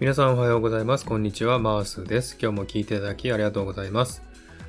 [0.00, 1.04] 皆さんおはようございます。
[1.04, 2.38] こんにちは、マースです。
[2.40, 4.22] 今日も聞いていただきありがとうございます。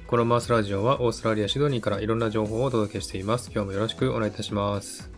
[0.08, 3.52] このマースラジオはオーストラリア・シドニーからいろんな情報をお届けしています。
[3.54, 5.12] 今日もよろしくお願いいたします。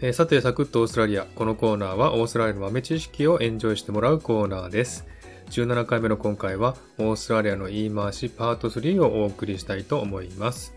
[0.00, 1.24] えー、さて、サクッとオーストラリア。
[1.24, 5.04] このコーナーはオーストラリアの豆知識をエンジョイしてもらうコーナーです。
[5.50, 10.72] 17回目の今回はオーストラリアの言い回しパート3をお送りしたいと思います。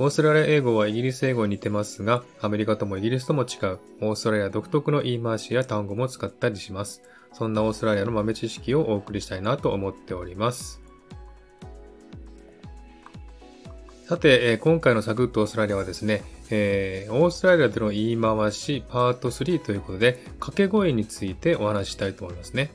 [0.00, 7.02] オーストラリア英語はイギリス英語に似てますが、アメリカともイギリスとも違う、オーストラリア独特の言い回しや単語も使ったりします。
[7.32, 10.80] そんなオーストラリアの豆知識をお送りしたいなと思っております。
[14.06, 22.70] さて、えー、今回のサクッとオーストラリアはですね、えー、オーストラリアでの言い回しパート3ということで、掛け声についてお話ししたいと思いますね。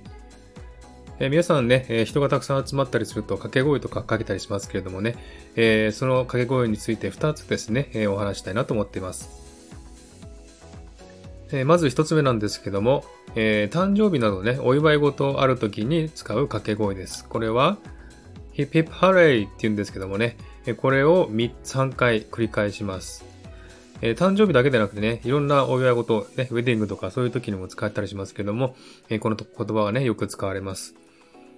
[1.24, 5.16] えー、皆さんね、えー、人がたくさん集まったりすると掛け声とかかけたりしますけれどもね、
[5.56, 9.30] えー、その掛け声について2つですね、えお話したいなと思っています。
[11.54, 17.26] えまず1つ目なんですけども、え誕生日などね、お祝い事ある時に使う掛け声です。
[17.26, 17.78] これは、
[18.52, 20.36] ヒップヒップハレイって言うんですけどもね、
[20.76, 23.24] これを3回繰り返します。
[24.02, 28.76] えー、誕生日だけでなくてね、いろんなお祝い事、ね、ウェディングとかそういう時にも使ったりしますけども、
[29.08, 30.96] えー、この言葉はね、よく使われます。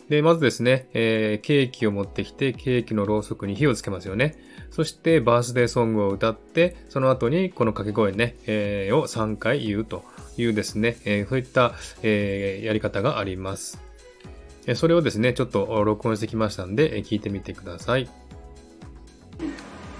[0.09, 4.35] で、まずですね、えー、ケーキを持ってきて、ケーキのろうそくに火をつけますよね。
[4.69, 10.03] そして、バースデーソングを歌って、その後にこの掛け声ね、えー、を3回言うと
[10.37, 13.81] いうですね、えー、そういった、え、やり方があります。
[14.75, 18.09] それをですね、ちょっと録音してきましたんで、え聞いてみてください。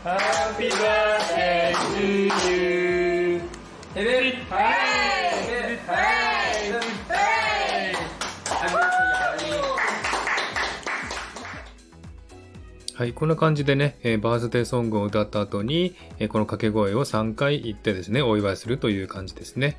[0.03, 3.42] Happy birthday to you.
[12.96, 19.78] はい、こんな感じでね、え、バースデーソングを歌った後に、え、この掛け声を3回言ってですね、お祝いするという感じですね。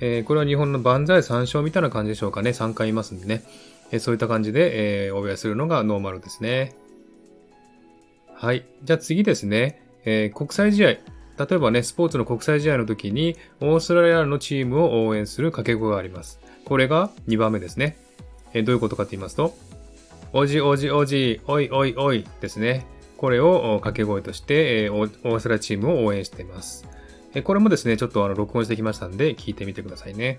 [0.00, 2.50] え、これは日本の万歳三唱みたいな感じでしょうかね。
[2.50, 3.44] 3回いますんでね。
[3.92, 6.74] えそういった感じで、えお祝いするのがノーマルですね。
[8.34, 8.66] はい。
[8.82, 9.80] じゃあ次ですね。
[10.04, 10.88] え、国際試合。
[10.88, 10.98] 例
[11.52, 16.40] えばね、スポーツの国際試合の時に、オーストラリアのチームを応援する掛け声があります。
[16.64, 17.96] これが2番目ですね。
[18.54, 19.54] え、どういうことかって言いますと、
[20.32, 22.86] おじおじおじ、おいおいおいですね。
[23.16, 26.86] これを掛け声として、えー、オーストラリアチームを応援しています。
[27.34, 30.38] え、これもですね、ちょっとあの録音してきましたんで、聞いてみてくださいね。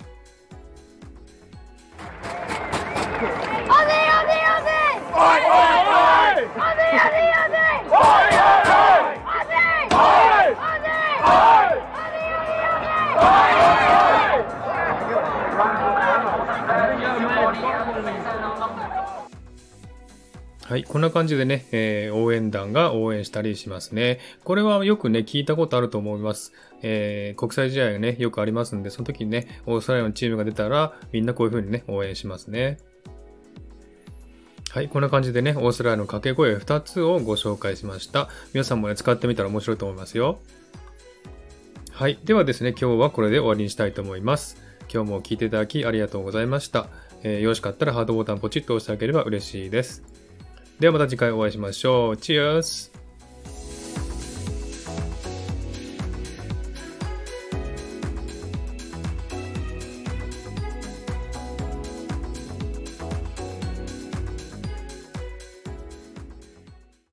[20.67, 20.83] はい。
[20.83, 24.19] こんな感じでね、えー、応援団が応援したりしますね。
[24.43, 26.51] これはよくね、聞いたことあると思います。
[26.81, 32.79] えー、国際試合がね、よくありますんで、その時にね、オーストラリアのチームが出たら、みんなこういう風にね、応援しますね。
[34.69, 34.89] はい。
[34.89, 38.27] こんな感じでね、オーストラリアの掛け声2つをご紹介しました。
[38.53, 40.39] 皆さんもね、使ってみたら面白いと思いますよ。
[41.91, 42.19] はい。
[42.25, 44.61] ではですね、今日はこれで終わりにしたいと思います。
[44.93, 46.89] 今日も聞いていただきありがとうございました。
[47.23, 50.16] えー、よろしかったらハートボタンポチッと押してあげれば嬉しいです。
[50.79, 52.17] ではまた次回お会いしましょう。
[52.17, 52.91] チアース